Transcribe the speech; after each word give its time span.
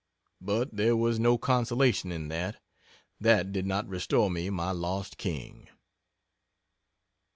But 0.41 0.75
there 0.75 0.97
was 0.97 1.19
no 1.19 1.37
consolation 1.37 2.11
in 2.11 2.27
that. 2.29 2.59
That 3.19 3.51
did 3.51 3.67
not 3.67 3.87
restore 3.87 4.31
me 4.31 4.49
my 4.49 4.71
lost 4.71 5.19
king. 5.19 5.69